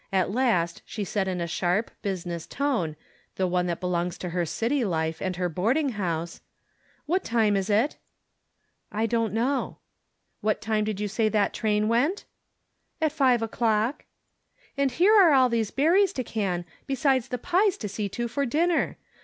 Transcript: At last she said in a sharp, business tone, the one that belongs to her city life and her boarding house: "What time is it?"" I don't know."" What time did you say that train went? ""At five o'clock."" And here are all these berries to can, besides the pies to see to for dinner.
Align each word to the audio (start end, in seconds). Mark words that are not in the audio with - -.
At 0.11 0.31
last 0.31 0.81
she 0.83 1.03
said 1.03 1.27
in 1.27 1.39
a 1.39 1.45
sharp, 1.45 1.91
business 2.01 2.47
tone, 2.47 2.95
the 3.35 3.45
one 3.45 3.67
that 3.67 3.79
belongs 3.79 4.17
to 4.17 4.29
her 4.29 4.47
city 4.47 4.83
life 4.83 5.21
and 5.21 5.35
her 5.35 5.47
boarding 5.47 5.89
house: 5.89 6.41
"What 7.05 7.23
time 7.23 7.55
is 7.55 7.69
it?"" 7.69 7.97
I 8.91 9.05
don't 9.05 9.31
know."" 9.31 9.77
What 10.41 10.59
time 10.59 10.85
did 10.85 10.99
you 10.99 11.07
say 11.07 11.29
that 11.29 11.53
train 11.53 11.87
went? 11.87 12.25
""At 12.99 13.11
five 13.11 13.43
o'clock."" 13.43 14.05
And 14.75 14.89
here 14.89 15.13
are 15.13 15.33
all 15.33 15.49
these 15.49 15.69
berries 15.69 16.13
to 16.13 16.23
can, 16.23 16.65
besides 16.87 17.27
the 17.27 17.37
pies 17.37 17.77
to 17.77 17.87
see 17.87 18.09
to 18.09 18.27
for 18.27 18.47
dinner. 18.47 18.97